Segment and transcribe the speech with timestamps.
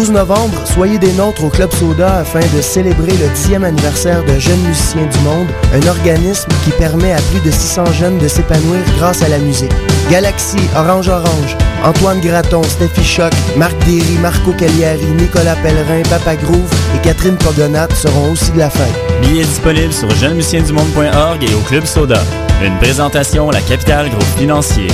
[0.00, 4.38] 12 novembre, soyez des nôtres au Club Soda afin de célébrer le 10e anniversaire de
[4.38, 8.80] Jeunes Musiciens du Monde, un organisme qui permet à plus de 600 jeunes de s'épanouir
[8.96, 9.70] grâce à la musique.
[10.10, 16.72] Galaxy, Orange Orange, Antoine Graton, Steffi Choc, Marc Derry, Marco Cagliari, Nicolas Pellerin, Papa Groove
[16.96, 19.20] et Catherine Pogonat seront aussi de la fête.
[19.20, 22.22] Billets disponibles sur jeunesmusiciensdumonde.org et au Club Soda.
[22.64, 24.88] Une présentation, la capitale groupe financier.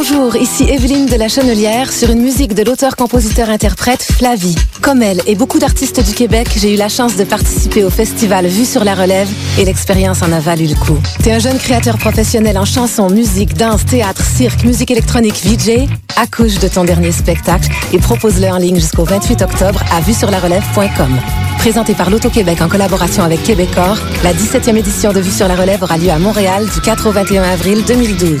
[0.00, 4.54] Bonjour, ici Evelyne de la Chenelière sur une musique de l'auteur-compositeur-interprète Flavie.
[4.80, 8.46] Comme elle et beaucoup d'artistes du Québec, j'ai eu la chance de participer au festival
[8.46, 9.28] Vue sur la relève
[9.58, 10.96] et l'expérience en a valu le coup.
[11.24, 15.88] T'es un jeune créateur professionnel en chanson, musique, danse, théâtre, cirque, musique électronique, VJ?
[16.14, 20.30] Accouche de ton dernier spectacle et propose-le en ligne jusqu'au 28 octobre à vue sur
[20.30, 21.18] la relève.com.
[21.58, 25.82] Présenté par l'Auto-Québec en collaboration avec Québecor, la 17e édition de Vue sur la relève
[25.82, 28.40] aura lieu à Montréal du 4 au 21 avril 2012.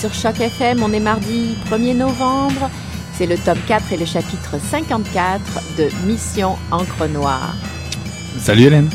[0.00, 2.70] Sur Choc FM, on est mardi 1er novembre.
[3.12, 5.42] C'est le tome 4 et le chapitre 54
[5.76, 7.54] de Mission Encre Noire.
[8.38, 8.88] Salut Hélène.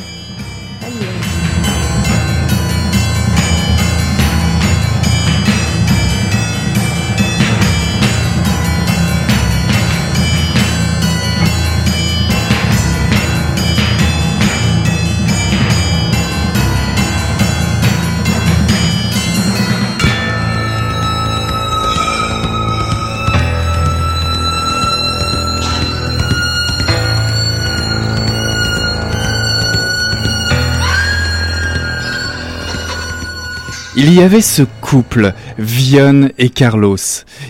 [33.98, 36.98] Il y avait ce couple, Vion et Carlos.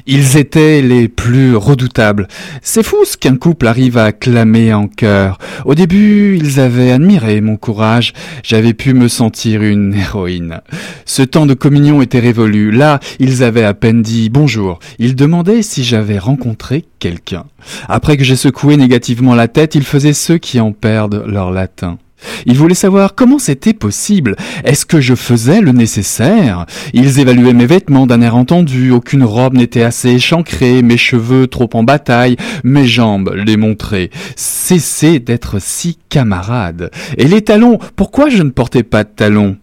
[0.05, 2.27] Ils étaient les plus redoutables.
[2.61, 5.39] C'est fou ce qu'un couple arrive à clamer en chœur.
[5.65, 8.13] Au début, ils avaient admiré mon courage.
[8.43, 10.61] J'avais pu me sentir une héroïne.
[11.05, 12.69] Ce temps de communion était révolu.
[12.69, 14.77] Là, ils avaient à peine dit bonjour.
[14.99, 17.45] Ils demandaient si j'avais rencontré quelqu'un.
[17.89, 21.97] Après que j'ai secoué négativement la tête, ils faisaient ceux qui en perdent leur latin.
[22.45, 24.35] Ils voulaient savoir comment c'était possible.
[24.63, 26.65] Est-ce que je faisais le nécessaire?
[26.93, 28.91] Ils évaluaient mes vêtements d'un air entendu.
[28.91, 34.09] Aucune robe n'était assez échancrée, mes cheveux trop en bataille, mes jambes les montraient.
[34.35, 36.91] Cessez d'être si camarade.
[37.17, 39.57] Et les talons, pourquoi je ne portais pas de talons?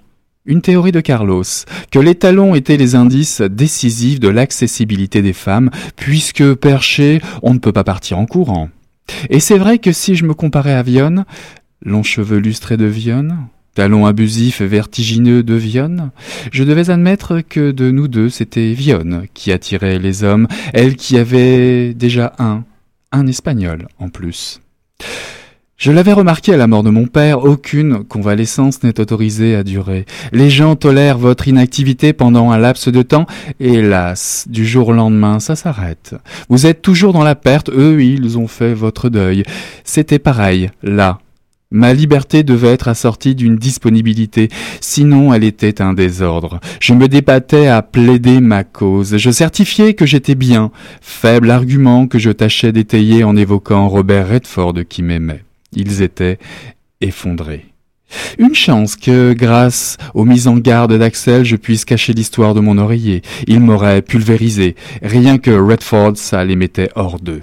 [0.45, 1.45] Une théorie de Carlos,
[1.93, 7.61] que les talons étaient les indices décisifs de l'accessibilité des femmes, puisque perché, on ne
[7.61, 8.69] peut pas partir en courant.
[9.31, 11.25] Et c'est vrai que si je me comparais à Vionne,
[11.85, 16.11] long cheveux lustrés de Vionne, talons abusifs et vertigineux de Vionne,
[16.53, 21.19] je devais admettre que de nous deux, c'était Vionne qui attirait les hommes, elle qui
[21.19, 22.65] avait déjà un,
[23.13, 24.61] un espagnol en plus.
[25.83, 30.07] Je l'avais remarqué à la mort de mon père, aucune convalescence n'est autorisée à durer.
[30.31, 33.27] Les gens tolèrent votre inactivité pendant un laps de temps,
[33.59, 36.15] hélas, du jour au lendemain, ça s'arrête.
[36.49, 39.43] Vous êtes toujours dans la perte, eux, ils ont fait votre deuil.
[39.83, 41.19] C'était pareil, là,
[41.73, 44.51] Ma liberté devait être assortie d'une disponibilité,
[44.83, 46.61] sinon elle était un désordre.
[46.81, 49.17] Je me débattais à plaider ma cause.
[49.17, 54.75] Je certifiais que j'étais bien, faible argument que je tâchais d'étayer en évoquant Robert Redford
[54.87, 55.45] qui m'aimait.
[55.73, 56.39] Ils étaient
[57.01, 57.65] effondrés.
[58.39, 62.77] Une chance que, grâce aux mises en garde d'Axel, je puisse cacher l'histoire de mon
[62.77, 63.23] oreiller.
[63.47, 64.77] Il m'aurait pulvérisé.
[65.03, 67.43] Rien que Redford, ça les mettait hors d'eux.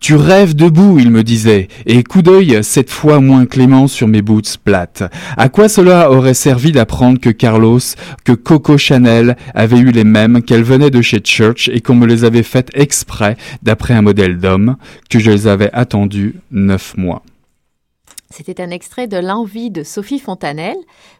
[0.00, 4.22] Tu rêves debout, il me disait, et coup d'œil cette fois moins clément sur mes
[4.22, 5.02] boots plates.
[5.36, 7.80] À quoi cela aurait servi d'apprendre que Carlos,
[8.24, 12.06] que Coco Chanel avait eu les mêmes, qu'elle venait de chez Church et qu'on me
[12.06, 14.76] les avait faites exprès d'après un modèle d'homme,
[15.10, 17.22] que je les avais attendues neuf mois.
[18.30, 20.76] C'était un extrait de L'envie de Sophie Fontanelle,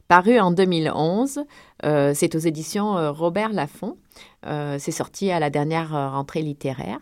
[0.08, 1.40] paru en 2011.
[1.84, 3.96] Euh, c'est aux éditions euh, Robert Laffont.
[4.46, 6.98] Euh, c'est sorti à la dernière rentrée littéraire.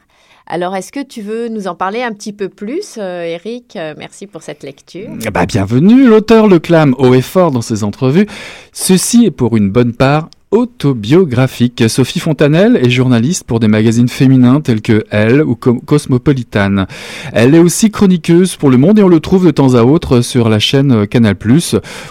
[0.46, 3.78] Alors, est-ce que tu veux nous en parler un petit peu plus, euh, Eric?
[3.96, 5.08] Merci pour cette lecture.
[5.32, 8.26] Bah, bienvenue, l'auteur le clame haut et fort dans ses entrevues.
[8.72, 11.82] Ceci est pour une bonne part autobiographique.
[11.88, 16.86] Sophie Fontanelle est journaliste pour des magazines féminins tels que Elle ou Cosmopolitan.
[17.32, 20.20] Elle est aussi chroniqueuse pour Le Monde et on le trouve de temps à autre
[20.20, 21.36] sur la chaîne Canal+,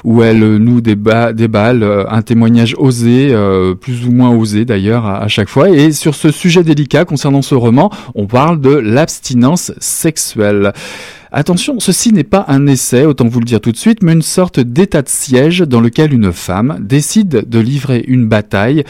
[0.04, 5.30] où elle nous déballe euh, un témoignage osé, euh, plus ou moins osé d'ailleurs à
[5.30, 5.70] chaque fois.
[5.70, 10.74] Et sur ce sujet délicat concernant ce roman, on parle de l'abstinence sexuelle.
[11.36, 14.22] Attention, ceci n'est pas un essai, autant vous le dire tout de suite, mais une
[14.22, 18.84] sorte d'état de siège dans lequel une femme décide de livrer une bataille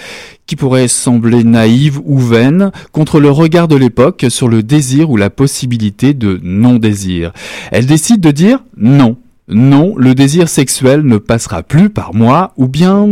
[0.45, 5.15] qui pourrait sembler naïve ou vaine contre le regard de l'époque sur le désir ou
[5.15, 7.31] la possibilité de non-désir.
[7.71, 9.15] Elle décide de dire non.
[9.47, 13.07] Non, le désir sexuel ne passera plus par moi ou bien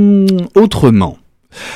[0.55, 1.17] autrement.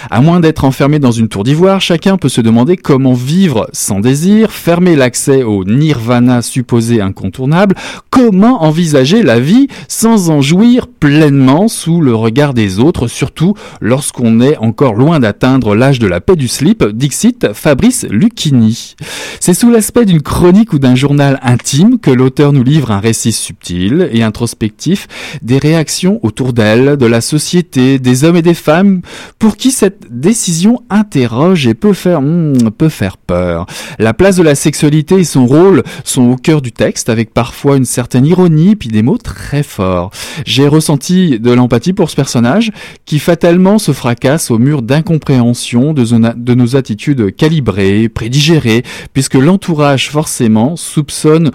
[0.10, 4.00] À moins d'être enfermé dans une tour d'ivoire, chacun peut se demander comment vivre sans
[4.00, 7.76] désir, fermer l'accès au nirvana supposé incontournable,
[8.10, 14.42] comment envisager la vie sans en jouir pleinement sous le regard des autres, surtout lorsqu'on
[14.42, 18.96] est encore loin d'atteindre l'âge de la paix du slip, dixit Fabrice Lucchini.
[19.40, 23.32] C'est sous l'aspect d'une chronique ou d'un journal intime que l'auteur nous livre un récit
[23.32, 25.08] subtil et introspectif
[25.42, 29.02] des réactions autour d'elle, de la société, des hommes et des femmes
[29.40, 33.66] pour qui cette décision interroge et peut faire, hmm, peut faire peur.
[34.00, 37.78] La place de la sexualité et son rôle sont au cœur du texte, avec parfois
[37.78, 40.12] une certaine ironie, puis des mots très forts.
[40.46, 42.72] J'ai ressenti de l'empathie pour ce personnage,
[43.06, 48.84] qui fatalement se fracasse au mur d'incompréhension de nos attitudes calibrées, prédigérées,
[49.14, 51.52] puisque l'entourage forcément soupçonne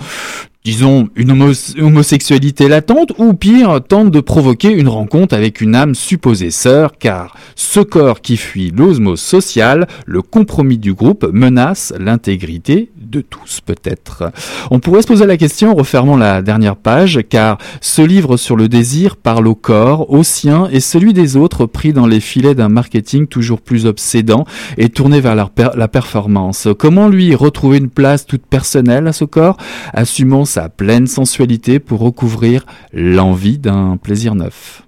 [0.64, 1.30] disons, une
[1.78, 7.34] homosexualité latente, ou pire, tente de provoquer une rencontre avec une âme supposée sœur, car
[7.54, 14.30] ce corps qui fuit l'osmose sociale, le compromis du groupe, menace l'intégrité de tous peut-être.
[14.70, 18.68] On pourrait se poser la question refermant la dernière page, car ce livre sur le
[18.68, 22.68] désir parle au corps, au sien et celui des autres pris dans les filets d'un
[22.68, 24.44] marketing toujours plus obsédant
[24.76, 26.68] et tourné vers la performance.
[26.78, 29.56] Comment lui retrouver une place toute personnelle à ce corps,
[29.92, 34.82] assumant sa pleine sensualité pour recouvrir l'envie d'un plaisir neuf.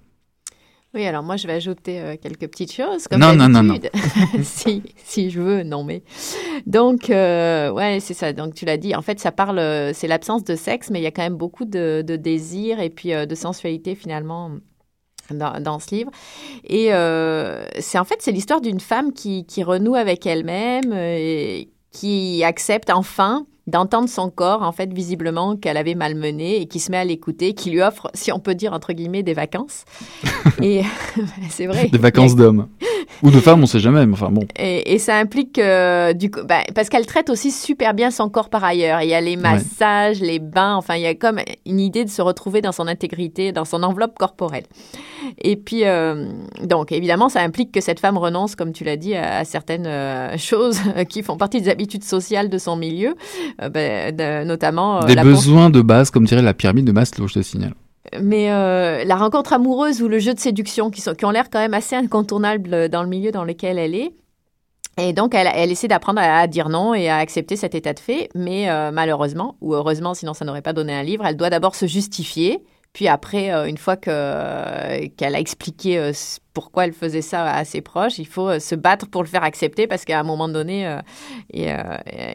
[0.94, 3.76] Oui, alors moi je vais ajouter euh, quelques petites choses comme non, non, non, non.
[4.42, 6.02] si, si je veux, non mais.
[6.66, 8.34] Donc, euh, ouais, c'est ça.
[8.34, 11.02] Donc tu l'as dit, en fait, ça parle, euh, c'est l'absence de sexe, mais il
[11.02, 14.50] y a quand même beaucoup de, de désir et puis de sensualité finalement.
[15.30, 16.10] Dans, dans, ce livre.
[16.64, 16.88] Et
[17.80, 22.90] c'est en fait, c'est l'histoire d'une femme qui, qui, renoue avec elle-même et qui accepte
[22.90, 27.04] enfin d'entendre son corps, en fait, visiblement, qu'elle avait malmené et qui se met à
[27.04, 29.84] l'écouter, qui lui offre, si on peut dire, entre guillemets, des vacances.
[30.62, 30.82] et
[31.50, 31.88] c'est vrai.
[31.88, 32.68] Des vacances d'hommes.
[33.22, 34.42] Ou de femmes, on sait jamais, mais enfin bon.
[34.58, 38.48] Et, ça implique, euh, du coup, ben, parce qu'elle traite aussi super bien son corps
[38.48, 39.02] par ailleurs.
[39.02, 42.10] Il y a les massages, les bains, enfin, il y a comme une idée de
[42.10, 44.64] se retrouver dans son intégrité, dans son enveloppe corporelle.
[45.38, 46.26] Et puis, euh,
[46.64, 50.36] donc, évidemment, ça implique que cette femme renonce, comme tu l'as dit, à, certaines euh,
[50.36, 53.14] choses qui font partie des habitudes sociales de son milieu.
[53.60, 55.02] Euh, ben, notamment...
[55.02, 57.74] Euh, Des besoins de base, comme dirait la pyramide de Maslow, je te signale.
[58.20, 61.50] Mais euh, la rencontre amoureuse ou le jeu de séduction qui, sont, qui ont l'air
[61.50, 64.12] quand même assez incontournables dans le milieu dans lequel elle est.
[64.98, 67.98] Et donc, elle, elle essaie d'apprendre à, dire non et à accepter cet état de
[67.98, 71.74] fait, mais malheureusement, ou heureusement, sinon ça n'aurait pas donné un livre, elle doit d'abord
[71.74, 72.62] se justifier,
[72.92, 76.12] puis après, une fois que, qu'elle a expliqué
[76.52, 78.18] pourquoi elle faisait ça à ses proches.
[78.18, 80.98] Il faut euh, se battre pour le faire accepter parce qu'à un moment donné, euh,
[81.50, 81.78] et, euh,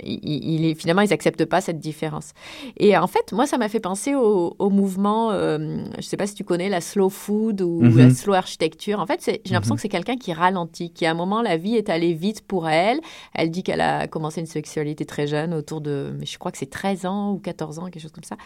[0.03, 2.33] il, finalement, ils n'acceptent pas cette différence.
[2.77, 5.57] Et en fait, moi, ça m'a fait penser au, mouvement, je
[5.97, 8.11] ne sais pas si tu connais la slow food ou la mhm.
[8.11, 8.99] slow architecture.
[8.99, 9.77] En fait, j'ai l'impression mhm.
[9.77, 12.67] que c'est quelqu'un qui ralentit, qui à un moment, la vie est allée vite pour
[12.67, 12.99] elle.
[13.33, 16.69] Elle dit qu'elle a commencé une sexualité très jeune, autour de, je crois que c'est
[16.69, 18.37] 13 ans ou 14 ans, quelque chose comme ça.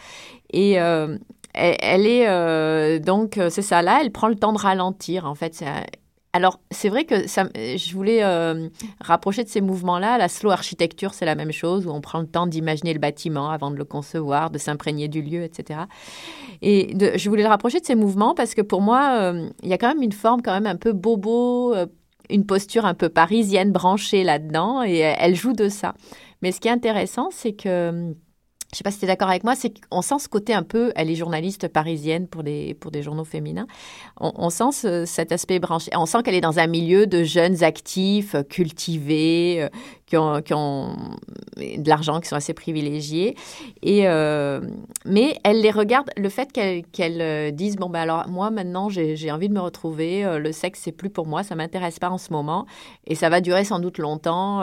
[0.52, 0.78] Et
[1.62, 5.64] elle, est, donc, c'est ça, là, elle prend le temps de ralentir, en fait
[6.34, 8.70] alors, c'est vrai que je voulais euh,
[9.02, 10.18] rapprocher de ces mouvements-là.
[10.18, 13.50] La slow architecture, c'est la même chose, où on prend le temps d'imaginer le bâtiment
[13.50, 15.82] avant de le concevoir, de s'imprégner du lieu, etc.
[16.62, 19.74] Et je voulais le rapprocher de ces mouvements parce que pour moi, euh, il y
[19.74, 21.86] a quand même une forme quand même un peu bobo, euh,
[22.30, 25.96] une posture un peu parisienne branchée là-dedans, et elle joue de ça.
[26.42, 28.16] Mais ce qui est intéressant, c'est que
[28.74, 30.64] je sais pas si tu es d'accord avec moi, c'est qu'on sent ce côté un
[30.64, 33.68] peu, elle est journaliste parisienne pour des, pour des journaux féminins,
[34.20, 38.36] on, sent cet aspect branché, on sent qu'elle est dans un milieu de jeunes actifs,
[38.50, 39.70] cultivés, euh,
[40.06, 40.96] qui, ont, qui ont
[41.58, 43.36] de l'argent, qui sont assez privilégiés.
[43.82, 44.62] Et, euh,
[45.06, 49.32] mais elle les regarde, le fait qu'elle euh, dise, bon ben alors moi maintenant j'ai
[49.32, 52.32] envie de me retrouver, le sexe c'est plus pour moi, ça m'intéresse pas en ce
[52.32, 52.66] moment,
[53.06, 54.62] et ça va durer sans doute longtemps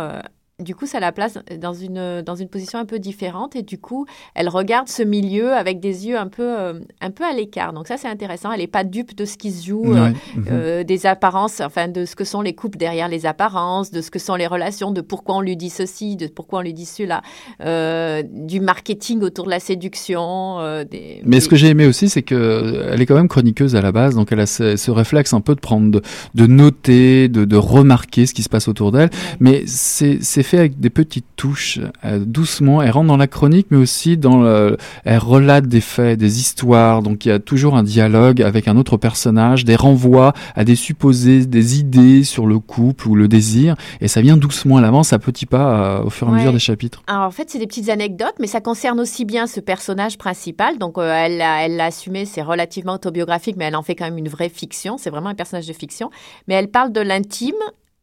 [0.61, 3.79] du coup, ça la place dans une, dans une position un peu différente et du
[3.79, 7.73] coup, elle regarde ce milieu avec des yeux un peu, euh, un peu à l'écart.
[7.73, 8.51] Donc ça, c'est intéressant.
[8.51, 10.45] Elle n'est pas dupe de ce qui se joue, euh, Mhm.
[10.51, 14.11] euh, des apparences, enfin de ce que sont les couples derrière les apparences, de ce
[14.11, 16.87] que sont les relations, de pourquoi on lui dit ceci, de pourquoi on lui dit
[16.87, 17.23] cela,
[17.65, 20.59] euh, du marketing autour de la séduction.
[20.91, 23.77] des, Mais ce que j'ai aimé aussi, c'est que euh, elle est quand même chroniqueuse
[23.77, 26.03] à la base, donc elle a ce, ce réflexe un peu de prendre, de,
[26.35, 29.11] de noter, de, de remarquer ce qui se passe autour d'elle.
[29.39, 32.83] Mais c'est fait avec des petites touches, euh, doucement.
[32.83, 37.03] Elle rentre dans la chronique, mais aussi dans le, elle relate des faits, des histoires.
[37.03, 40.77] Donc il y a toujours un dialogue avec un autre personnage, des renvois à des
[40.77, 44.79] supposés, des idées sur le couple ou le désir, et ça vient doucement.
[44.79, 47.03] Elle avance à petits pas euh, au fur et à mesure des chapitres.
[47.07, 50.79] Alors, en fait, c'est des petites anecdotes, mais ça concerne aussi bien ce personnage principal.
[50.79, 54.05] Donc, euh, elle l'a elle l'a assumé, c'est relativement autobiographique, mais elle en fait quand
[54.05, 54.97] même une vraie fiction.
[54.99, 56.11] C'est vraiment un personnage de fiction.
[56.47, 57.55] Mais elle parle de l'intime.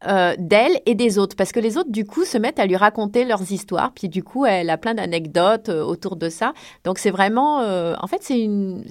[0.07, 1.35] Euh, d'elle et des autres.
[1.35, 3.91] Parce que les autres du coup se mettent à lui raconter leurs histoires.
[3.93, 6.53] Puis du coup elle a plein d'anecdotes euh, autour de ça.
[6.83, 8.83] Donc c'est vraiment euh, en fait c'est une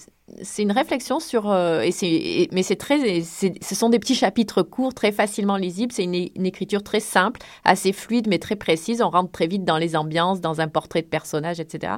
[0.43, 4.63] c'est une réflexion sur euh, et c'est mais c'est très ce sont des petits chapitres
[4.63, 5.93] courts très facilement lisibles.
[5.93, 9.03] C'est une, écriture très simple assez fluide mais très précise.
[9.03, 11.95] On rentre très vite dans les ambiances dans un portrait de personnage etc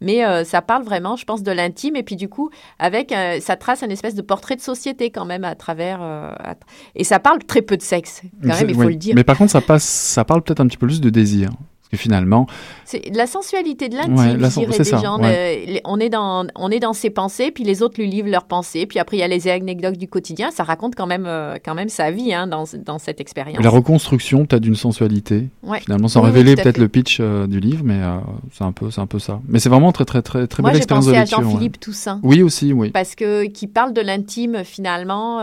[0.00, 1.94] mais euh, ça parle vraiment je pense de l'intime.
[1.94, 2.50] Et puis du coup
[2.80, 6.56] avec euh, ça trace un espèce de portrait de société quand même à travers à-
[6.96, 8.94] et ça parle très peu de sexe quand même il faut Oui.
[8.94, 9.14] le dire.
[9.14, 11.50] Mais par contre, ça passe, ça parle peut-être un petit peu plus de désir.
[11.90, 12.46] Que finalement,
[12.84, 15.20] C'est la sensualité de l'intime, Ouais, la je sen- dirais c'est des ça, gens.
[15.20, 15.64] ouais.
[15.76, 18.44] Euh, on, est dans, on est dans ses pensées, puis les autres lui livrent leurs
[18.44, 18.86] pensées.
[18.86, 20.50] Puis après, il y a les anecdotes du quotidien.
[20.52, 23.62] Ça raconte quand même, euh, quand même sa vie hein, dans, dans cette expérience.
[23.62, 25.48] la reconstruction peut-être d'une sensualité.
[25.64, 25.80] Ouais.
[25.80, 28.18] Finalement, sans Oui, révéler peut-être le pitch euh, du livre, mais euh,
[28.52, 29.40] c'est un peu, c'est un peu ça.
[29.48, 31.38] Mais c'est vraiment très, très, très, très Moi, belle j'ai expérience de pensé à lecture.
[31.38, 31.44] ouais.
[31.44, 32.20] Jean-Philippe Toussaint.
[32.22, 32.90] Oui aussi, oui.
[32.90, 35.40] Parce que qui parle de l'intime finalement,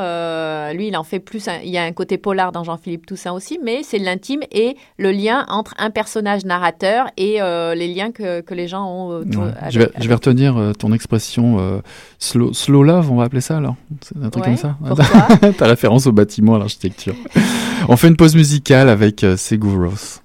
[0.71, 1.47] lui il en fait plus.
[1.49, 4.77] un- il y a un côté polar dans Jean-Philippe Toussaint aussi, mais c'est l'intime et
[4.97, 9.07] le lien entre un personnage narrateur et euh, les liens que, que les gens ont
[9.19, 9.43] autour.
[9.43, 9.49] Ouais.
[9.59, 11.79] avec- je, vais, je avec- vais retenir euh, ton expression euh,
[12.19, 15.51] slow, slow love, on va appeler ça alors C'est un truc Ouais, comme ça pourquoi
[15.57, 17.15] Ta référence au bâtiment, à l'architecture.
[17.89, 20.21] on fait une pause musicale avec euh, Seguros.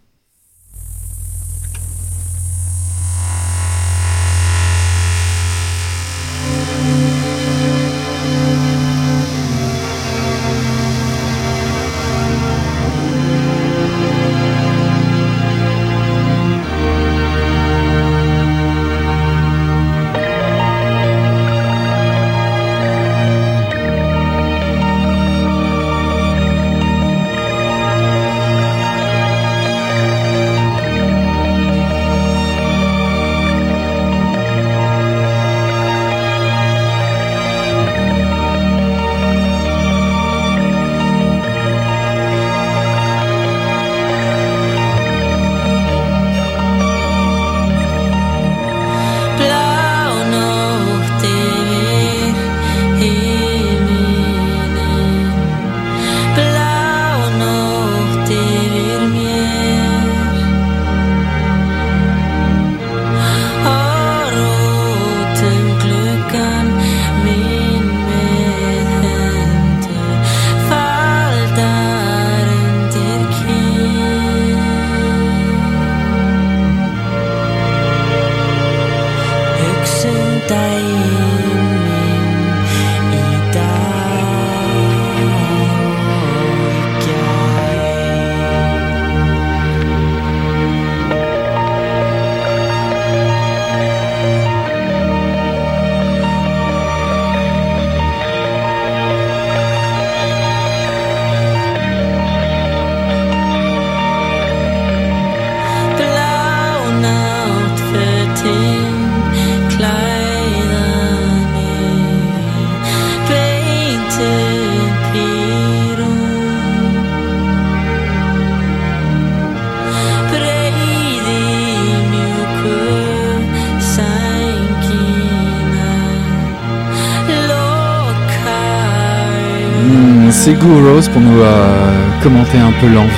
[130.42, 133.12] Mm, Seguros pour nous euh, commenter un peu l'envie.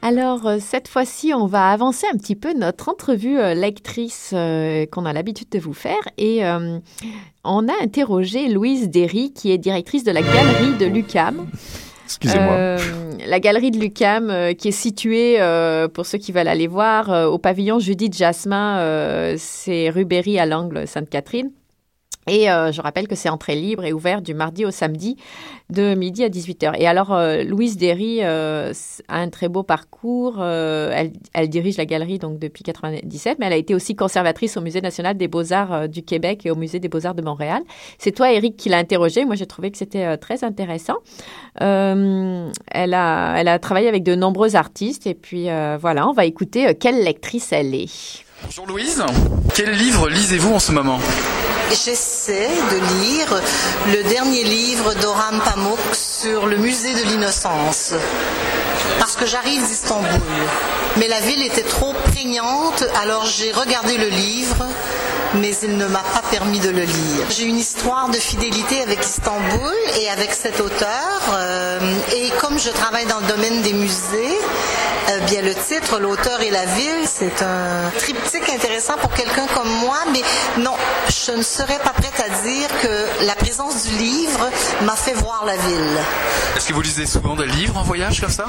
[0.00, 4.86] Alors, euh, cette fois-ci, on va avancer un petit peu notre entrevue euh, lectrice euh,
[4.86, 5.98] qu'on a l'habitude de vous faire.
[6.18, 6.78] Et euh,
[7.42, 11.48] on a interrogé Louise Derry, qui est directrice de la galerie de l'UCAM.
[12.04, 12.52] Excusez-moi.
[12.52, 12.78] Euh,
[13.26, 17.10] la galerie de l'UCAM, euh, qui est située, euh, pour ceux qui veulent aller voir,
[17.10, 21.50] euh, au pavillon Judith Jasmin, euh, c'est rue Berry à l'angle Sainte-Catherine.
[22.28, 25.16] Et euh, je rappelle que c'est entrée libre et ouvert du mardi au samedi
[25.70, 26.74] de midi à 18h.
[26.78, 28.72] Et alors, euh, Louise Derry euh,
[29.08, 30.42] a un très beau parcours.
[30.42, 31.12] Elle,
[31.48, 35.16] dirige la galerie donc depuis 97, mais elle a été aussi conservatrice au Musée national
[35.16, 37.62] des beaux-arts du Québec et au Musée des beaux-arts de Montréal.
[37.98, 39.24] C'est toi, Eric, qui l'a interrogée.
[39.24, 40.96] Moi, j'ai trouvé que c'était très intéressant.
[41.60, 45.06] Elle, a, travaillé avec de nombreux artistes.
[45.06, 45.48] Et puis,
[45.80, 48.24] voilà, on va écouter quelle lectrice elle est.
[48.44, 49.04] Bonjour Louise,
[49.54, 51.00] quel livre lisez-vous en ce moment?
[51.70, 53.42] J'essaie de lire
[53.88, 57.94] le dernier livre d'Oram Pamuk sur le musée de l'innocence.
[59.00, 60.20] Parce que j'arrive d'Istanbul.
[60.98, 64.66] Mais la ville était trop prégnante, alors j'ai regardé le livre,
[65.34, 67.26] mais il ne m'a pas permis de le lire.
[67.30, 70.88] J'ai une histoire de fidélité avec Istanbul et avec cet auteur.
[71.34, 71.78] euh,
[72.14, 74.38] et comme je travaille dans le domaine des musées,
[75.10, 79.68] euh, bien le titre, l'auteur et la ville, c'est un triptyque intéressant pour quelqu'un comme
[79.80, 80.22] moi, mais
[80.62, 80.74] non,
[81.08, 84.48] je ne serais pas prête à dire que la présence du livre
[84.82, 85.98] m'a fait voir la ville.
[86.56, 88.46] Est-ce que vous lisez souvent des livres en voyage comme ça?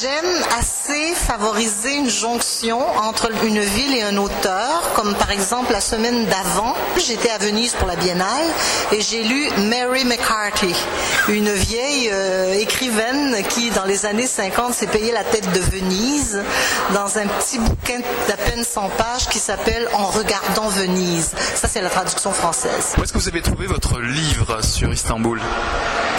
[0.00, 5.80] J'aime assez favoriser une jonction entre une ville et un auteur, comme par exemple la
[5.92, 8.46] semaine d'avant, j'étais à Venise pour la Biennale
[8.92, 10.74] et j'ai lu Mary McCarthy,
[11.28, 16.42] une vieille euh, écrivaine qui, dans les années 50, s'est payée la tête de Venise
[16.94, 21.32] dans un petit bouquin d'à peine 100 pages qui s'appelle En regardant Venise.
[21.56, 22.94] Ça, c'est la traduction française.
[22.96, 25.42] Où est-ce que vous avez trouvé votre livre sur Istanbul?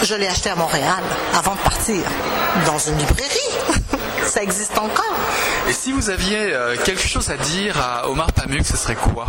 [0.04, 1.02] Je l'ai acheté à Montréal
[1.36, 1.96] avant de partir,
[2.64, 3.80] dans une librairie.
[4.34, 5.14] Ça existe encore.
[5.68, 9.26] Et si vous aviez euh, quelque chose à dire à Omar Pamuk, ce serait quoi?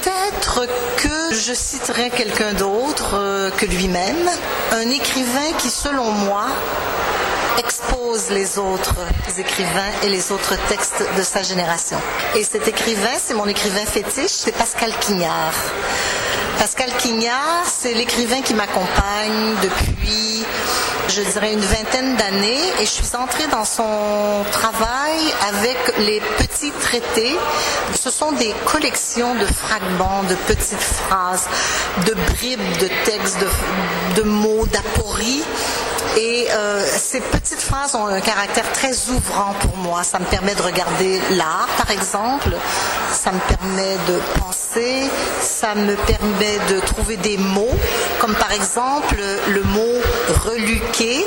[0.00, 4.30] Peut-être que je citerai quelqu'un d'autre euh, que lui-même,
[4.70, 6.46] un écrivain qui, selon moi,
[7.58, 8.96] expose les autres
[9.38, 11.98] écrivains et les autres textes de sa génération.
[12.36, 15.54] Et cet écrivain, c'est mon écrivain fétiche, c'est Pascal Quignard.
[16.58, 20.44] Pascal Quignard, c'est l'écrivain qui m'accompagne depuis,
[21.08, 26.70] je dirais, une vingtaine d'années et je suis entrée dans son travail avec les petits
[26.80, 27.36] traités.
[27.94, 31.48] Ce sont des collections de fragments, de petites phrases,
[32.06, 33.44] de bribes de textes,
[34.16, 35.42] de, mots, d'apories.
[36.16, 40.02] Et euh, ces petites phrases ont un caractère très ouvrant pour moi.
[40.04, 42.54] Ça me permet de regarder l'art, par exemple.
[43.12, 45.10] Ça me permet de penser.
[45.40, 47.76] Ça me permet de trouver des mots,
[48.18, 49.16] comme par exemple
[49.48, 50.00] le mot
[50.44, 51.24] reluquer,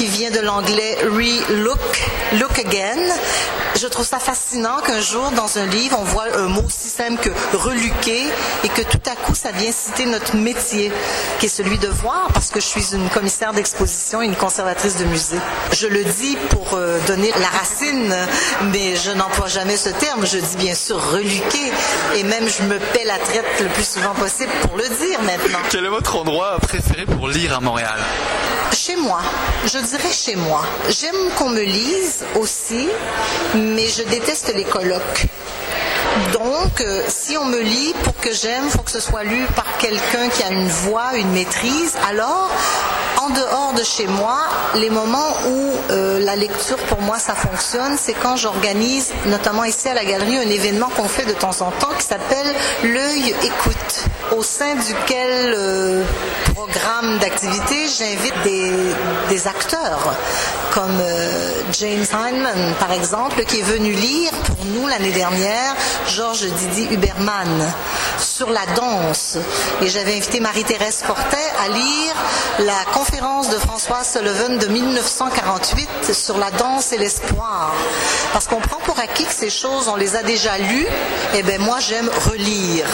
[0.00, 1.78] qui vient de l'anglais re-look,
[2.40, 2.96] look again.
[3.78, 7.20] Je trouve ça fascinant qu'un jour, dans un livre, on voit un mot aussi simple
[7.20, 8.22] que reluquer
[8.64, 10.90] et que tout à coup, ça vient citer notre métier,
[11.38, 14.96] qui est celui de voir, parce que je suis une commissaire d'exposition et une conservatrice
[14.96, 15.38] de musée.
[15.72, 18.14] Je le dis pour euh, donner la racine,
[18.72, 20.24] mais je n'emploie jamais ce terme.
[20.24, 21.72] Je dis bien sûr reluquer,
[22.16, 25.58] et même je me paie la traite le plus souvent possible pour le dire maintenant.
[25.68, 27.98] Quel est votre endroit préféré pour lire à Montréal?
[28.72, 29.20] Chez moi,
[29.66, 30.62] je chez moi.
[30.88, 32.88] J'aime qu'on me lise aussi,
[33.54, 35.26] mais je déteste les colloques.
[36.32, 39.44] Donc, euh, si on me lit pour que j'aime, il faut que ce soit lu
[39.56, 41.94] par quelqu'un qui a une voix, une maîtrise.
[42.08, 42.50] Alors,
[43.20, 44.38] en dehors de chez moi,
[44.76, 49.88] les moments où euh, la lecture pour moi ça fonctionne, c'est quand j'organise, notamment ici
[49.88, 54.04] à la galerie, un événement qu'on fait de temps en temps qui s'appelle l'œil écoute,
[54.36, 56.02] au sein duquel euh,
[56.66, 58.34] programme d'activité, j'invite
[59.30, 60.14] des, acteurs
[60.74, 65.74] comme euh, James Heinemann, par exemple, qui est venu lire pour nous l'année dernière
[66.06, 67.72] Georges Didi Huberman
[68.18, 69.38] sur la danse.
[69.80, 72.14] Et j'avais invité Marie-Thérèse Fortin à lire
[72.58, 77.72] la conférence de François Sullivan de 1948 sur la danse et l'espoir.
[78.34, 80.86] Parce qu'on prend pour acquis que ces choses, on les a déjà lues.
[81.34, 82.86] Et ben moi, j'aime relire.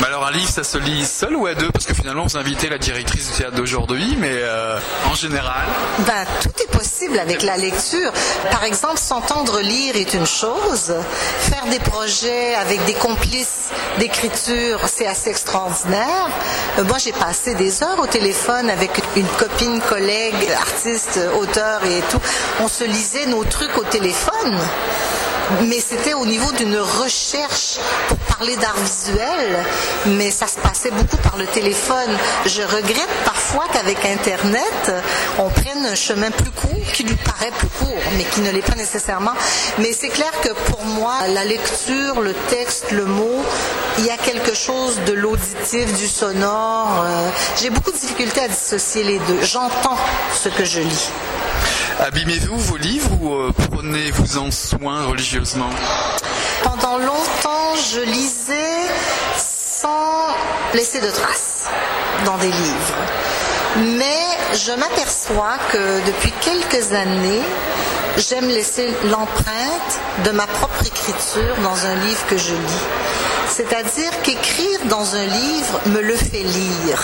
[0.00, 1.70] Mais alors un livre, ça se lit seul ou à deux?
[1.70, 4.78] Parce que finalement, vous invitez la directrice du théâtre d'aujourd'hui, mais euh,
[5.10, 5.62] en général...
[6.06, 8.12] Ben, tout est possible avec la lecture.
[8.50, 10.94] Par exemple, s'entendre lire est une chose.
[11.40, 16.28] Faire des projets avec des complices d'écriture, c'est assez extraordinaire.
[16.78, 22.02] Euh, moi, j'ai passé des heures au téléphone avec une copine, collègue, artiste, auteur et
[22.10, 22.20] tout.
[22.60, 24.58] On se lisait nos trucs au téléphone.
[25.68, 27.78] Mais c'était au niveau d'une recherche
[28.08, 29.64] pour parler d'art visuel,
[30.06, 32.10] mais ça se passait beaucoup par le téléphone.
[32.44, 34.92] Je regrette parfois qu'avec Internet,
[35.38, 38.66] on prenne un chemin plus court, qui lui paraît plus court, mais qui ne l'est
[38.68, 39.30] pas nécessairement.
[39.78, 43.44] Mais c'est clair que pour moi, la lecture, le texte, le mot,
[43.98, 47.04] il y a quelque chose de l'auditif, du sonore.
[47.04, 47.28] euh,
[47.60, 49.38] J'ai beaucoup de difficultés à dissocier les deux.
[49.42, 49.96] J'entends
[50.34, 51.10] ce que je lis.
[52.00, 55.70] Abîmez-vous vos livres ou euh, prenez-vous en soin religieusement?
[56.62, 58.88] Pendant longtemps, je lisais
[59.36, 60.26] sans
[60.74, 61.66] laisser de traces
[62.24, 62.96] dans des livres.
[63.98, 67.42] Mais je m'aperçois que depuis quelques années,
[68.16, 72.86] j'aime laisser l'empreinte de ma propre écriture dans un livre que je lis.
[73.48, 77.02] C'est-à-dire qu'écrire dans un livre me le fait lire.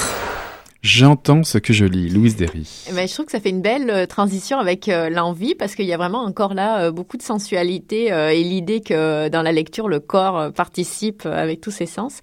[0.83, 2.87] J'entends ce que je lis, Louise Derry.
[2.89, 5.75] Eh ben, je trouve que ça fait une belle euh, transition avec euh, l'envie parce
[5.75, 9.43] qu'il y a vraiment encore là euh, beaucoup de sensualité euh, et l'idée que dans
[9.43, 12.21] la lecture le corps participe avec tous ses sens.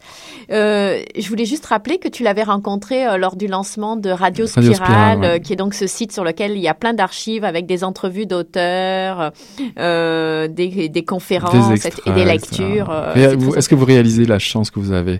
[0.50, 4.86] Je voulais juste rappeler que tu l'avais rencontré lors du lancement de Radio Spirale, Radio
[4.86, 5.42] Spirale, ouais.
[5.42, 8.26] qui est donc ce site sur lequel il y a plein d'archives avec des entrevues
[8.26, 12.90] d'auteurs, des, des conférences Des et des lectures.
[13.16, 15.20] Est-ce que vous réalisez la chance que vous avez,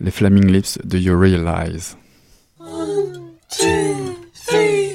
[0.00, 1.96] les Flaming Lips de You Realize?
[2.84, 4.93] One, two, three.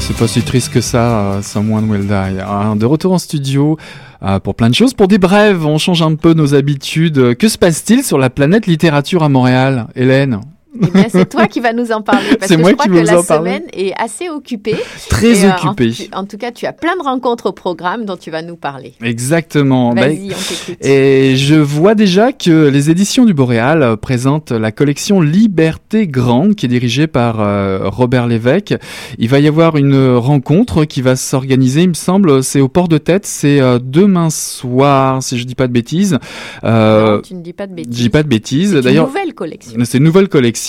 [0.00, 2.12] C'est pas si triste que ça, euh, Someone Will Die.
[2.12, 2.76] hein.
[2.76, 3.78] de retour en studio
[4.22, 4.92] euh, pour plein de choses.
[4.92, 7.18] Pour des brèves, on change un peu nos habitudes.
[7.18, 10.40] Euh, Que se passe-t-il sur la planète littérature à Montréal, Hélène?
[10.82, 12.86] Eh bien, c'est toi qui vas nous en parler parce C'est que moi je crois
[12.86, 14.76] qui que la semaine est assez occupée.
[15.08, 15.92] Très euh, occupée.
[16.12, 18.56] en, en tout cas, tu as plein de rencontres au programme dont tu vas nous
[18.56, 18.94] parler.
[19.02, 19.92] Exactement.
[19.94, 20.84] Bah, Vas-y, on t'écoute.
[20.84, 26.54] Et je vois déjà que les éditions du Boréal euh, présentent la collection Liberté Grande
[26.54, 28.74] qui est dirigée par euh, Robert Lévesque.
[29.18, 32.88] Il va y avoir une rencontre qui va s'organiser, il me semble, c'est au port
[32.88, 36.18] de tête, c'est euh, demain soir, si je dis pas de bêtises.
[36.64, 37.96] Non, tu ne dis pas de bêtises.
[37.96, 38.70] je dis pas de bêtises.
[38.70, 39.72] C'est une D'ailleurs, nouvelle collection.
[39.84, 40.63] c'est une nouvelle collection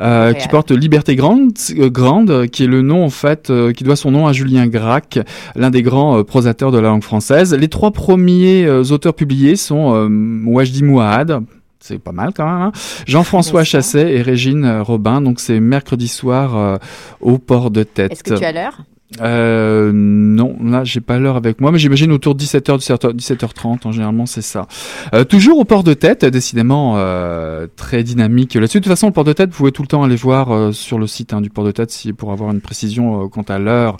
[0.00, 3.84] euh, qui porte Liberté Grande, euh, Grande, qui est le nom en fait, euh, qui
[3.84, 5.20] doit son nom à Julien Gracq,
[5.56, 7.54] l'un des grands prosateurs de la langue française.
[7.54, 10.08] Les trois premiers auteurs publiés sont
[10.46, 11.42] Wajdi Mouahad.
[11.80, 12.60] C'est pas mal quand même.
[12.62, 12.72] hein.
[13.06, 15.20] Jean-François Chasset et Régine Robin.
[15.20, 16.76] Donc c'est mercredi soir euh,
[17.20, 18.12] au port de tête.
[18.12, 18.82] Est-ce que tu as l'heure?
[19.22, 23.86] Euh, non, là j'ai pas l'heure avec moi, mais j'imagine autour de 17h, 17h, 17h30,
[23.86, 24.66] en généralement c'est ça.
[25.14, 28.80] Euh, toujours au port de tête, décidément euh, très dynamique là-dessus.
[28.80, 30.72] De toute façon, le port de tête, vous pouvez tout le temps aller voir euh,
[30.72, 33.42] sur le site hein, du port de tête si, pour avoir une précision euh, quant
[33.48, 33.96] à l'heure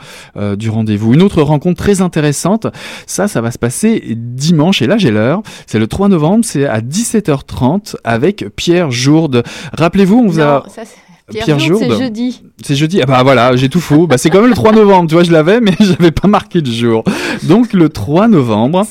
[0.57, 1.14] du rendez-vous.
[1.14, 2.66] Une autre rencontre très intéressante,
[3.07, 6.66] ça, ça va se passer dimanche, et là j'ai l'heure, c'est le 3 novembre, c'est
[6.66, 9.42] à 17h30 avec Pierre Jourde.
[9.73, 10.62] Rappelez-vous, on vous a...
[10.66, 10.97] Non, ça, c'est-
[11.31, 12.43] Pierre, Pierre Jourde, c'est jeudi.
[12.62, 13.01] C'est jeudi.
[13.03, 14.07] Ah bah voilà, j'ai tout faux.
[14.07, 16.61] Bah c'est quand même le 3 novembre, tu vois, je l'avais, mais j'avais pas marqué
[16.61, 17.05] le jour.
[17.45, 18.87] Donc le 3 novembre.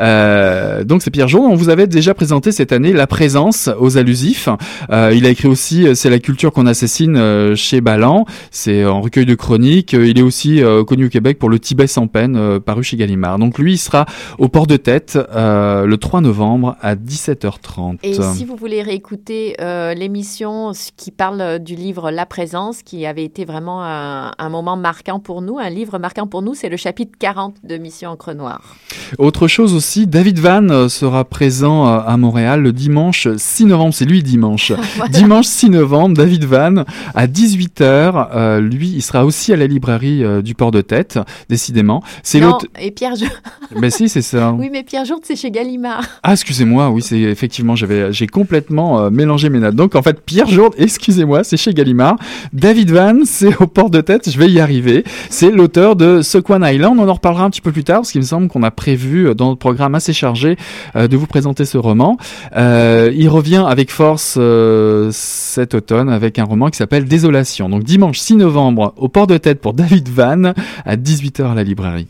[0.00, 1.46] Euh, donc c'est Pierre Jourde.
[1.50, 4.48] On vous avait déjà présenté cette année la présence aux allusifs.
[4.90, 8.24] Euh, il a écrit aussi euh, C'est la culture qu'on assassine chez Ballan.
[8.50, 9.92] C'est en recueil de chroniques.
[9.92, 13.38] Il est aussi connu au Québec pour le Tibet sans peine, paru chez Gallimard.
[13.38, 14.06] Donc lui, il sera
[14.38, 17.98] au port de tête le 3 novembre à 17h30.
[18.02, 19.56] Et si vous voulez réécouter
[19.96, 25.20] l'émission qui parle du livre La présence, qui avait été vraiment un, un moment marquant
[25.20, 28.76] pour nous, un livre marquant pour nous, c'est le chapitre 40 de Mission Encre Noire.
[29.18, 33.94] Autre chose aussi, David Van euh, sera présent euh, à Montréal le dimanche 6 novembre,
[33.94, 34.72] c'est lui dimanche.
[34.96, 35.10] Voilà.
[35.10, 40.24] Dimanche 6 novembre, David Van à 18h, euh, lui il sera aussi à la librairie
[40.24, 41.18] euh, du port de tête,
[41.48, 42.02] décidément.
[42.22, 43.32] C'est l'autre et Pierre Jourde.
[43.80, 44.52] Ben si, c'est ça.
[44.58, 46.04] Oui, mais Pierre Jourde, c'est chez Gallimard.
[46.22, 49.74] Ah, excusez-moi, oui, c'est effectivement, j'avais, j'ai complètement euh, mélangé mes notes.
[49.74, 52.16] Donc, en fait, Pierre Jourde, excusez-moi, c'est chez Gallimard.
[52.52, 55.04] David Van, c'est au port de tête, je vais y arriver.
[55.28, 56.98] C'est l'auteur de Sequan Island.
[56.98, 59.34] On en reparlera un petit peu plus tard, parce qu'il me semble qu'on a prévu
[59.34, 60.56] dans notre programme assez chargé
[60.96, 62.16] euh, de vous présenter ce roman.
[62.56, 67.68] Euh, il revient avec force euh, cet automne avec un roman qui s'appelle Désolation.
[67.68, 70.52] Donc, dimanche 6 novembre, au port de tête pour David Van,
[70.84, 72.08] à 18h à la librairie.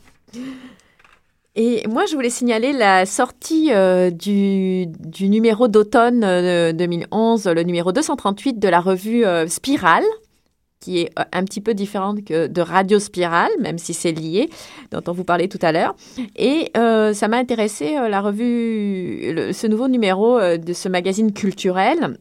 [1.57, 3.71] Et moi, je voulais signaler la sortie
[4.19, 4.89] du,
[5.21, 10.05] numéro d'automne euh, 2011, le numéro 238 de la revue Spirale,
[10.85, 14.51] qui est euh, un petit peu différente que de Radio Spirale, même si c'est lié,
[14.91, 15.95] dont on vous parlait tout à l'heure.
[16.37, 22.19] Et euh, ça m'a intéressé, euh, la revue, ce nouveau numéro de ce magazine culturel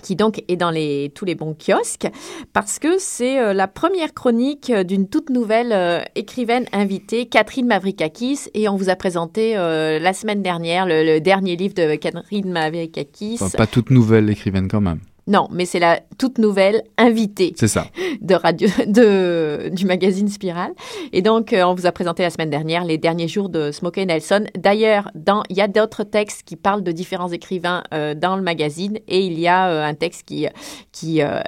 [0.00, 2.06] qui donc est dans les, tous les bons kiosques,
[2.52, 8.76] parce que c'est la première chronique d'une toute nouvelle écrivaine invitée, Catherine Mavrikakis, et on
[8.76, 13.40] vous a présenté la semaine dernière le, dernier livre de Catherine Mavrikakis.
[13.56, 15.00] Pas toute nouvelle écrivaine quand même.
[15.28, 17.86] Non, mais c'est la toute nouvelle invitée C'est ça.
[18.22, 20.72] de radio, de, du magazine Spirale.
[21.12, 24.06] Et donc, euh, on vous a présenté la semaine dernière les derniers jours de Smokey
[24.06, 24.44] Nelson.
[24.56, 28.42] D'ailleurs, dans- il y a d'autres textes qui parlent de différents écrivains euh, dans le
[28.42, 30.46] magazine et il y a euh, un texte qui,
[30.92, 31.40] qui euh,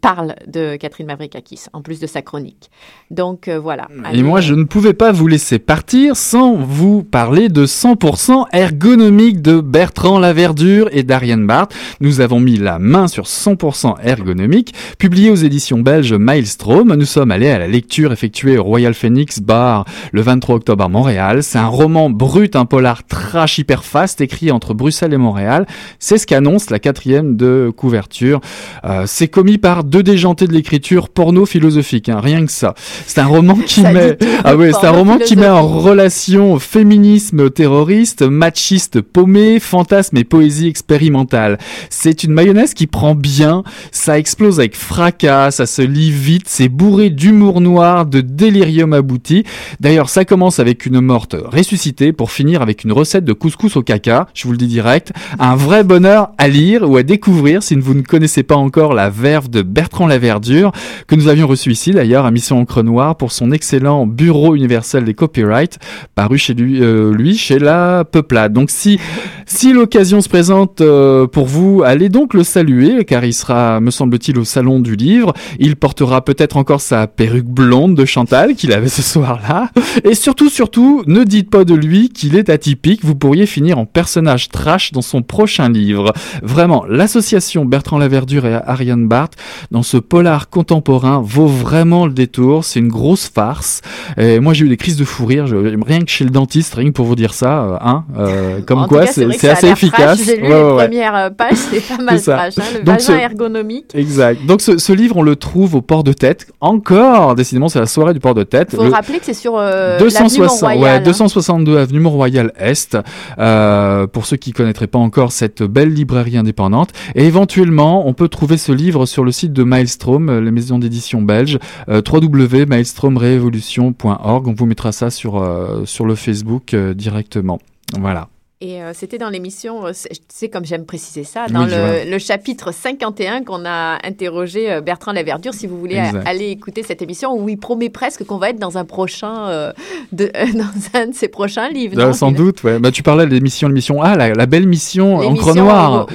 [0.00, 2.70] parle de Catherine Mavrikakis, en plus de sa chronique.
[3.10, 3.88] Donc, voilà.
[4.12, 9.42] Et moi, je ne pouvais pas vous laisser partir sans vous parler de 100% ergonomique
[9.42, 11.74] de Bertrand Laverdure et d'Ariane Barth.
[12.00, 16.94] Nous avons mis la main sur 100% ergonomique, publié aux éditions belges Maelstrom.
[16.94, 20.88] Nous sommes allés à la lecture effectuée au Royal Phoenix Bar le 23 octobre à
[20.88, 21.42] Montréal.
[21.42, 25.66] C'est un roman brut, un polar trash hyper fast, écrit entre Bruxelles et Montréal.
[25.98, 28.40] C'est ce qu'annonce la quatrième de couverture.
[28.84, 32.74] Euh, c'est commis par deux déjantés de l'écriture porno philosophique, hein, rien que ça.
[33.06, 37.50] C'est un roman qui met, ah ouais, c'est un roman qui met en relation féminisme
[37.50, 41.58] terroriste, machiste paumé, fantasme et poésie expérimentale.
[41.90, 46.68] C'est une mayonnaise qui prend bien, ça explose avec fracas, ça se lit vite, c'est
[46.68, 49.44] bourré d'humour noir, de délirium abouti.
[49.80, 53.82] D'ailleurs, ça commence avec une morte ressuscitée pour finir avec une recette de couscous au
[53.82, 55.12] caca, je vous le dis direct.
[55.38, 59.10] Un vrai bonheur à lire ou à découvrir si vous ne connaissez pas encore la
[59.10, 60.72] verve de Bertrand Laverdure,
[61.06, 65.04] que nous avions reçu ici d'ailleurs à Mission Encre Noire pour son excellent Bureau universel
[65.04, 65.78] des copyrights,
[66.14, 68.52] paru chez lui, euh, chez la Peuplade.
[68.52, 68.98] Donc si,
[69.46, 73.90] si l'occasion se présente euh, pour vous, allez donc le saluer, car il sera, me
[73.90, 75.32] semble-t-il, au salon du livre.
[75.58, 79.70] Il portera peut-être encore sa perruque blonde de Chantal qu'il avait ce soir-là.
[80.04, 83.04] Et surtout, surtout, ne dites pas de lui qu'il est atypique.
[83.04, 86.12] Vous pourriez finir en personnage trash dans son prochain livre.
[86.42, 89.34] Vraiment, l'association Bertrand Laverdure et Ariane Barth
[89.70, 92.64] dans ce polar contemporain vaut vraiment le détour.
[92.64, 93.80] C'est une grosse farce.
[94.16, 95.46] Et moi, j'ai eu des crises de fou rire.
[95.46, 98.60] Je- rien que chez le dentiste, rien que pour vous dire ça, euh, hein, euh,
[98.66, 100.20] comme en quoi, c'est assez efficace.
[100.24, 102.54] J'ai lu Ouais, les ouais, premières euh, pages, c'est pas mal trash.
[102.58, 103.94] hein, le Donc, vagin ce- ergonomique.
[103.94, 104.44] Exact.
[104.46, 106.46] Donc ce, ce livre, on le trouve au port de tête.
[106.60, 108.68] Encore, décidément, c'est la soirée du port de tête.
[108.72, 110.82] Il faut Le- rappeler que c'est sur euh, l'avenue 260, Mont-Royal.
[110.82, 111.00] ouais, hein.
[111.02, 112.96] 262 avenue Mont-Royal Est.
[113.38, 116.90] Euh, pour ceux qui connaîtraient pas encore cette belle librairie indépendante.
[117.14, 120.78] Et éventuellement, on peut trouver ce livre sur le site de Maelstrom, euh, les maisons
[120.78, 124.48] d'édition belges, euh, www.maelstromrevolution.org.
[124.48, 127.58] On vous mettra ça sur euh, sur le Facebook euh, directement.
[127.98, 128.28] Voilà.
[128.60, 132.18] Et euh, c'était dans l'émission, euh, c'est- comme j'aime préciser ça, dans Oui, le, le
[132.18, 136.26] chapitre 51 qu'on a interrogé euh, Bertrand Laverdure, si vous voulez Exact.
[136.26, 139.72] aller écouter cette émission, où il promet presque qu'on va être dans un prochain, euh,
[140.10, 141.96] de, euh, dans un de ses prochains livres.
[141.96, 142.80] Non sans Il- doute, ouais.
[142.80, 145.38] Bah, tu parlais de l'émission, l'émission A, la, la belle mission où- où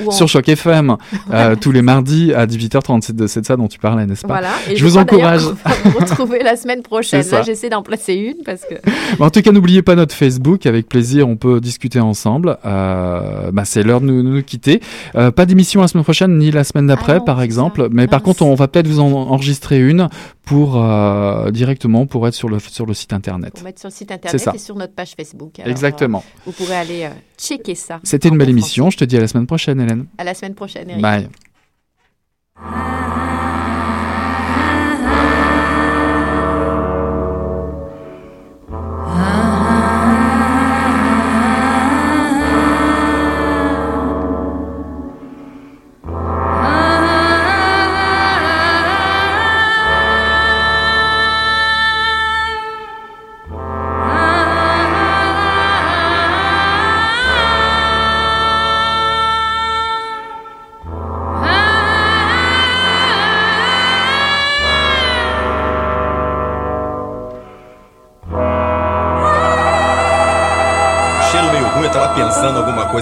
[0.08, 0.98] on- sur Choc FM,
[1.62, 3.04] tous les mardis à 18h30.
[3.04, 4.50] C'est de, ça dont tu parlais, n'est-ce pas Voilà.
[4.70, 5.44] Et Je vous encourage.
[5.44, 7.24] va vous retrouver la semaine prochaine.
[7.32, 8.76] Là, j'essaie d'en placer une parce que.
[9.24, 10.66] En tout cas, n'oubliez pas notre Facebook.
[10.66, 12.33] Avec plaisir, on peut discuter ensemble.
[12.66, 14.82] Euh, bah, c'est l'heure de nous, quitter.
[15.16, 17.88] Euh, pas d'émission la semaine prochaine ni la semaine d'après, Ah par exemple.
[17.92, 18.26] Mais par Mince.
[18.26, 20.10] contre, on va peut-être vous en enregistrer une
[20.46, 23.54] pour euh, directement pour être sur le sur le site internet.
[23.54, 24.52] Pour mettre sur le site internet ça.
[24.54, 25.60] et sur notre page Facebook.
[25.60, 26.24] Alors, Exactement.
[26.46, 28.00] vous pourrez aller checker ça.
[28.04, 28.90] C'était une belle émission.
[28.90, 30.06] Je te dis à la semaine prochaine, Hélène.
[30.18, 31.02] À la semaine prochaine, Eric.
[31.02, 31.28] Bye.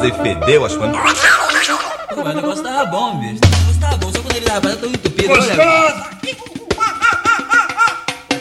[0.01, 0.97] Pensando alguma coisa e fedeu as coisas.
[2.15, 3.39] Mas o negócio tava bom, bicho.
[3.43, 5.31] O negócio tava bom, só quando ele tava tão entupido.
[5.33, 6.05] Olha,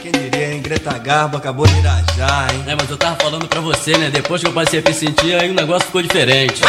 [0.02, 0.62] Quem diria, hein?
[0.62, 2.64] Greta Garbo acabou de irajar, hein?
[2.66, 4.10] é, mas eu tava falando pra você, né?
[4.10, 6.62] Depois que eu passei a me sentir, aí o negócio ficou diferente.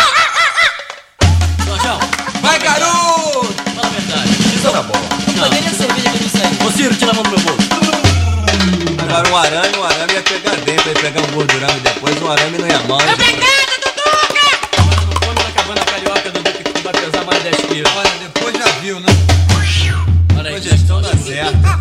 [1.66, 2.00] Jorjão,
[2.42, 3.54] Vai, garoto!
[3.76, 4.30] fala a verdade.
[4.56, 5.00] Isso tá bom.
[5.36, 6.68] Não, nem a cerveja que eu.
[6.68, 7.70] Ô, Ciro, tira a mão do meu bolso.
[9.02, 12.32] Agora um arame, um arame ia pegar dentro, ia pegar um gordurão e depois um
[12.32, 13.00] arame não ia mal.
[17.72, 19.08] Olha, depois já viu, né?
[20.38, 21.81] Olha aí, Depois gestão dá certo.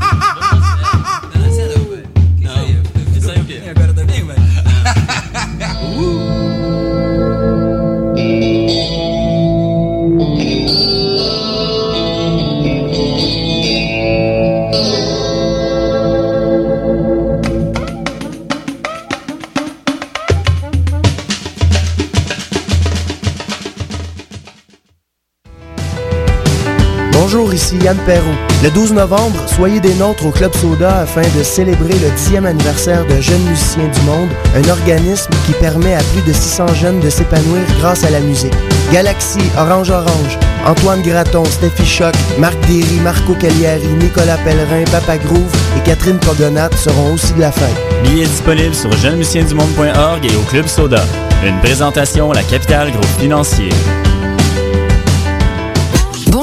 [28.62, 33.04] Le 12 novembre, soyez des nôtres au Club Soda afin de célébrer le 10e anniversaire
[33.04, 37.10] de Jeunes Musiciens du Monde, un organisme qui permet à plus de 600 jeunes de
[37.10, 38.54] s'épanouir grâce à la musique.
[38.92, 45.52] Galaxy, Orange Orange, Antoine Graton, Steffi Choc, Marc Derry, Marco Cagliari, Nicolas Pellerin, Papa Groove
[45.76, 47.74] et Catherine Cogonat seront aussi de la fête.
[48.04, 51.02] Billets disponibles sur jeunesmusiciensdumonde.org et au Club Soda.
[51.44, 53.70] Une présentation, la capitale groupe financier.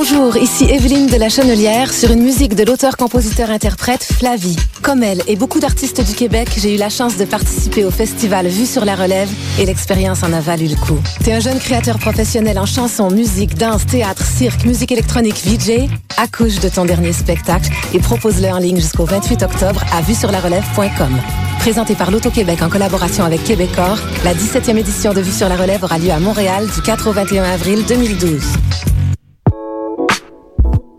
[0.10, 4.56] Bonjour, ici Evelyne de la Chenelière sur une musique de l'auteur-compositeur-interprète Flavie.
[4.82, 8.48] Comme elle et beaucoup d'artistes du Québec, j'ai eu la chance de participer au festival
[8.48, 10.98] Vue sur la relève et l'expérience en a valu le coup.
[11.24, 15.90] T'es un jeune créateur professionnel en chanson, musique, danse, théâtre, cirque, musique électronique, VJ?
[16.16, 21.20] Accouche de ton dernier spectacle et propose-le en ligne jusqu'au 28 octobre à vuesurlarelève.com.
[21.60, 25.84] Présenté par l'Auto-Québec en collaboration avec Québecor, la 17e édition de Vue sur la relève
[25.84, 28.42] aura lieu à Montréal du 4 au 21 avril 2012.